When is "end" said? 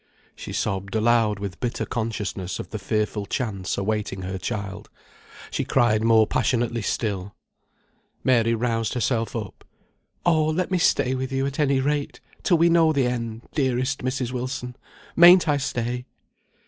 13.05-13.43